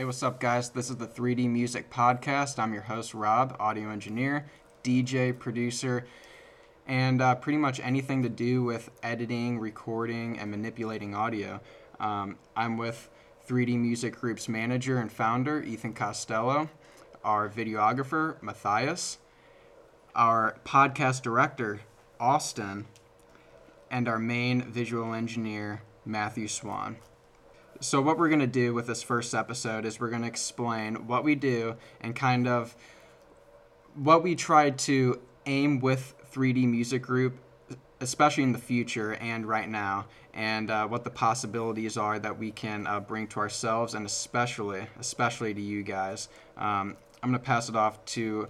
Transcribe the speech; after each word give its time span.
Hey, 0.00 0.06
what's 0.06 0.22
up, 0.22 0.40
guys? 0.40 0.70
This 0.70 0.88
is 0.88 0.96
the 0.96 1.06
3D 1.06 1.46
Music 1.50 1.90
Podcast. 1.90 2.58
I'm 2.58 2.72
your 2.72 2.80
host, 2.80 3.12
Rob, 3.12 3.54
audio 3.60 3.90
engineer, 3.90 4.46
DJ, 4.82 5.38
producer, 5.38 6.06
and 6.86 7.20
uh, 7.20 7.34
pretty 7.34 7.58
much 7.58 7.80
anything 7.80 8.22
to 8.22 8.30
do 8.30 8.62
with 8.64 8.90
editing, 9.02 9.58
recording, 9.58 10.38
and 10.38 10.50
manipulating 10.50 11.14
audio. 11.14 11.60
Um, 12.00 12.38
I'm 12.56 12.78
with 12.78 13.10
3D 13.46 13.78
Music 13.78 14.18
Group's 14.18 14.48
manager 14.48 14.96
and 14.96 15.12
founder, 15.12 15.62
Ethan 15.62 15.92
Costello, 15.92 16.70
our 17.22 17.50
videographer, 17.50 18.42
Matthias, 18.42 19.18
our 20.14 20.56
podcast 20.64 21.20
director, 21.20 21.80
Austin, 22.18 22.86
and 23.90 24.08
our 24.08 24.18
main 24.18 24.62
visual 24.62 25.12
engineer, 25.12 25.82
Matthew 26.06 26.48
Swan. 26.48 26.96
So, 27.82 28.02
what 28.02 28.18
we're 28.18 28.28
going 28.28 28.40
to 28.40 28.46
do 28.46 28.74
with 28.74 28.86
this 28.86 29.02
first 29.02 29.34
episode 29.34 29.86
is 29.86 29.98
we're 29.98 30.10
going 30.10 30.20
to 30.20 30.28
explain 30.28 31.06
what 31.06 31.24
we 31.24 31.34
do 31.34 31.76
and 32.02 32.14
kind 32.14 32.46
of 32.46 32.76
what 33.94 34.22
we 34.22 34.34
try 34.34 34.68
to 34.68 35.18
aim 35.46 35.80
with 35.80 36.14
3D 36.30 36.68
Music 36.68 37.00
Group, 37.00 37.38
especially 38.02 38.42
in 38.42 38.52
the 38.52 38.58
future 38.58 39.14
and 39.14 39.46
right 39.46 39.66
now, 39.66 40.04
and 40.34 40.70
uh, 40.70 40.86
what 40.88 41.04
the 41.04 41.10
possibilities 41.10 41.96
are 41.96 42.18
that 42.18 42.38
we 42.38 42.50
can 42.50 42.86
uh, 42.86 43.00
bring 43.00 43.26
to 43.28 43.40
ourselves 43.40 43.94
and 43.94 44.04
especially, 44.04 44.86
especially 44.98 45.54
to 45.54 45.62
you 45.62 45.82
guys. 45.82 46.28
Um, 46.58 46.98
I'm 47.22 47.30
going 47.30 47.40
to 47.40 47.46
pass 47.46 47.70
it 47.70 47.76
off 47.76 48.04
to 48.06 48.48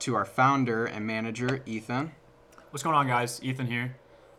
to 0.00 0.16
our 0.16 0.24
founder 0.24 0.86
and 0.86 1.06
manager, 1.06 1.62
Ethan. 1.66 2.10
What's 2.70 2.82
going 2.82 2.96
on, 2.96 3.06
guys? 3.06 3.38
Ethan 3.44 3.68
here. 3.68 3.94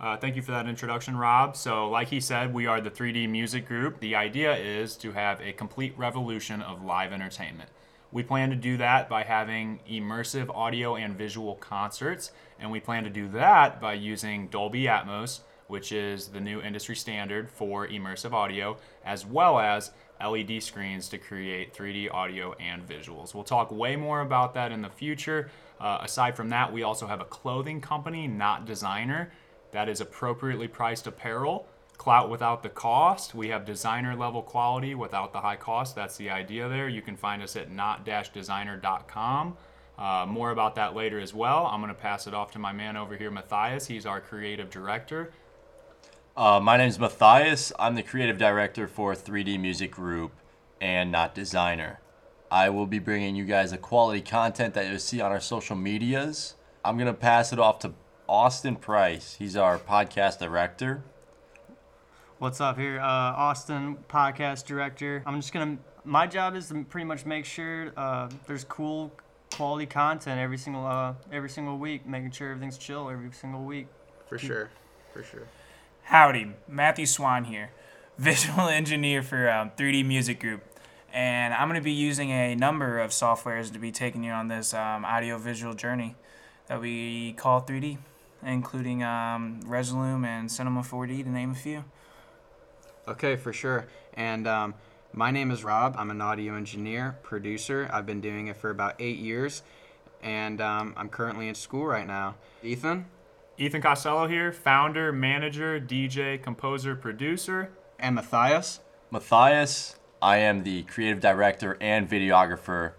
Uh, 0.00 0.16
thank 0.16 0.36
you 0.36 0.42
for 0.42 0.52
that 0.52 0.68
introduction, 0.68 1.16
Rob. 1.16 1.56
So, 1.56 1.90
like 1.90 2.08
he 2.08 2.20
said, 2.20 2.54
we 2.54 2.66
are 2.66 2.80
the 2.80 2.90
3D 2.90 3.28
Music 3.28 3.66
Group. 3.66 3.98
The 3.98 4.14
idea 4.14 4.56
is 4.56 4.94
to 4.98 5.10
have 5.10 5.40
a 5.40 5.52
complete 5.52 5.92
revolution 5.96 6.62
of 6.62 6.84
live 6.84 7.12
entertainment. 7.12 7.70
We 8.12 8.22
plan 8.22 8.48
to 8.50 8.56
do 8.56 8.76
that 8.76 9.08
by 9.08 9.24
having 9.24 9.80
immersive 9.90 10.54
audio 10.54 10.94
and 10.94 11.18
visual 11.18 11.56
concerts, 11.56 12.30
and 12.60 12.70
we 12.70 12.78
plan 12.78 13.02
to 13.04 13.10
do 13.10 13.26
that 13.30 13.80
by 13.80 13.94
using 13.94 14.46
Dolby 14.46 14.84
Atmos, 14.84 15.40
which 15.66 15.90
is 15.90 16.28
the 16.28 16.40
new 16.40 16.62
industry 16.62 16.94
standard 16.94 17.50
for 17.50 17.86
immersive 17.88 18.32
audio, 18.32 18.76
as 19.04 19.26
well 19.26 19.58
as 19.58 19.90
LED 20.24 20.62
screens 20.62 21.08
to 21.08 21.18
create 21.18 21.74
3D 21.74 22.14
audio 22.14 22.54
and 22.54 22.88
visuals. 22.88 23.34
We'll 23.34 23.42
talk 23.42 23.72
way 23.72 23.96
more 23.96 24.20
about 24.20 24.54
that 24.54 24.70
in 24.70 24.80
the 24.80 24.90
future. 24.90 25.50
Uh, 25.80 25.98
aside 26.02 26.36
from 26.36 26.50
that, 26.50 26.72
we 26.72 26.84
also 26.84 27.08
have 27.08 27.20
a 27.20 27.24
clothing 27.24 27.80
company, 27.80 28.28
Not 28.28 28.64
Designer, 28.64 29.32
that 29.72 29.88
is 29.88 30.00
appropriately 30.00 30.68
priced 30.68 31.06
apparel. 31.06 31.66
Clout 31.96 32.30
without 32.30 32.62
the 32.62 32.68
cost. 32.68 33.34
We 33.34 33.48
have 33.48 33.64
designer 33.64 34.14
level 34.14 34.40
quality 34.40 34.94
without 34.94 35.32
the 35.32 35.40
high 35.40 35.56
cost. 35.56 35.96
That's 35.96 36.16
the 36.16 36.30
idea 36.30 36.68
there. 36.68 36.88
You 36.88 37.02
can 37.02 37.16
find 37.16 37.42
us 37.42 37.56
at 37.56 37.70
not-designer.com. 37.72 39.56
Uh, 39.98 40.26
more 40.28 40.52
about 40.52 40.76
that 40.76 40.94
later 40.94 41.18
as 41.18 41.34
well. 41.34 41.66
I'm 41.66 41.80
going 41.80 41.92
to 41.92 42.00
pass 42.00 42.28
it 42.28 42.34
off 42.34 42.52
to 42.52 42.60
my 42.60 42.72
man 42.72 42.96
over 42.96 43.16
here, 43.16 43.32
Matthias. 43.32 43.88
He's 43.88 44.06
our 44.06 44.20
creative 44.20 44.70
director. 44.70 45.32
Uh, 46.36 46.60
my 46.60 46.76
name 46.76 46.88
is 46.88 47.00
Matthias. 47.00 47.72
I'm 47.80 47.96
the 47.96 48.04
creative 48.04 48.38
director 48.38 48.86
for 48.86 49.14
3D 49.14 49.58
Music 49.58 49.90
Group 49.90 50.30
and 50.80 51.10
Not 51.10 51.34
Designer. 51.34 51.98
I 52.48 52.70
will 52.70 52.86
be 52.86 53.00
bringing 53.00 53.34
you 53.34 53.44
guys 53.44 53.72
the 53.72 53.78
quality 53.78 54.20
content 54.20 54.74
that 54.74 54.88
you'll 54.88 55.00
see 55.00 55.20
on 55.20 55.32
our 55.32 55.40
social 55.40 55.74
medias. 55.74 56.54
I'm 56.84 56.96
going 56.96 57.08
to 57.08 57.12
pass 57.12 57.52
it 57.52 57.58
off 57.58 57.80
to 57.80 57.92
Austin 58.28 58.76
Price. 58.76 59.36
He's 59.38 59.56
our 59.56 59.78
podcast 59.78 60.38
director. 60.38 61.02
What's 62.38 62.60
up 62.60 62.78
here? 62.78 63.00
Uh, 63.00 63.04
Austin, 63.04 63.96
podcast 64.08 64.66
director. 64.66 65.22
I'm 65.24 65.40
just 65.40 65.52
gonna. 65.52 65.78
My 66.04 66.26
job 66.26 66.54
is 66.54 66.68
to 66.68 66.84
pretty 66.84 67.06
much 67.06 67.24
make 67.24 67.44
sure 67.46 67.92
uh, 67.96 68.28
there's 68.46 68.64
cool, 68.64 69.12
quality 69.54 69.86
content 69.86 70.38
every 70.38 70.58
single 70.58 70.86
uh, 70.86 71.14
every 71.32 71.48
single 71.48 71.78
week, 71.78 72.06
making 72.06 72.32
sure 72.32 72.50
everything's 72.50 72.76
chill 72.76 73.08
every 73.08 73.32
single 73.32 73.64
week. 73.64 73.86
For 74.26 74.38
sure. 74.38 74.68
For 75.14 75.22
sure. 75.22 75.48
Howdy, 76.02 76.52
Matthew 76.68 77.06
Swan 77.06 77.44
here, 77.44 77.70
visual 78.18 78.68
engineer 78.68 79.22
for 79.22 79.50
um, 79.50 79.70
3D 79.76 80.04
Music 80.04 80.38
Group. 80.38 80.62
And 81.12 81.54
I'm 81.54 81.68
going 81.68 81.80
to 81.80 81.84
be 81.84 81.92
using 81.92 82.30
a 82.30 82.54
number 82.54 82.98
of 82.98 83.10
softwares 83.10 83.72
to 83.72 83.78
be 83.78 83.90
taking 83.90 84.22
you 84.22 84.32
on 84.32 84.48
this 84.48 84.74
um, 84.74 85.06
audio 85.06 85.38
visual 85.38 85.72
journey 85.72 86.14
that 86.66 86.80
we 86.82 87.32
call 87.32 87.62
3D, 87.62 87.96
including 88.42 89.02
um, 89.02 89.60
Resolume 89.64 90.24
and 90.24 90.50
Cinema 90.50 90.80
4D, 90.80 91.24
to 91.24 91.30
name 91.30 91.52
a 91.52 91.54
few. 91.54 91.84
Okay, 93.06 93.36
for 93.36 93.52
sure. 93.52 93.86
And 94.14 94.46
um, 94.46 94.74
my 95.12 95.30
name 95.30 95.50
is 95.50 95.64
Rob. 95.64 95.94
I'm 95.98 96.10
an 96.10 96.20
audio 96.20 96.54
engineer, 96.54 97.18
producer. 97.22 97.88
I've 97.92 98.06
been 98.06 98.20
doing 98.20 98.48
it 98.48 98.56
for 98.56 98.70
about 98.70 98.94
eight 98.98 99.18
years, 99.18 99.62
and 100.22 100.60
um, 100.60 100.94
I'm 100.96 101.08
currently 101.08 101.48
in 101.48 101.54
school 101.54 101.86
right 101.86 102.06
now. 102.06 102.36
Ethan? 102.62 103.06
Ethan 103.56 103.82
Costello 103.82 104.28
here, 104.28 104.52
founder, 104.52 105.12
manager, 105.12 105.80
DJ, 105.80 106.40
composer, 106.40 106.94
producer. 106.94 107.70
And 107.98 108.14
Matthias? 108.14 108.80
Matthias, 109.10 109.96
I 110.22 110.36
am 110.38 110.62
the 110.62 110.82
creative 110.84 111.20
director 111.20 111.76
and 111.80 112.08
videographer. 112.08 112.92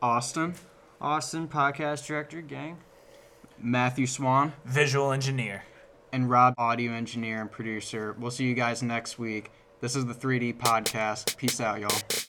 Austin? 0.00 0.54
Austin, 1.00 1.46
podcast 1.46 2.06
director, 2.06 2.40
gang. 2.40 2.78
Matthew 3.62 4.06
Swan? 4.06 4.52
Visual 4.64 5.12
engineer. 5.12 5.64
And 6.12 6.28
Rob, 6.28 6.54
audio 6.58 6.92
engineer 6.92 7.40
and 7.40 7.50
producer. 7.50 8.14
We'll 8.18 8.30
see 8.30 8.44
you 8.44 8.54
guys 8.54 8.82
next 8.82 9.18
week. 9.18 9.50
This 9.80 9.96
is 9.96 10.06
the 10.06 10.14
3D 10.14 10.58
podcast. 10.58 11.36
Peace 11.36 11.60
out, 11.60 11.80
y'all. 11.80 12.21